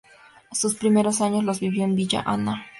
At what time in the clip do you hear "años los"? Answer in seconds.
1.21-1.59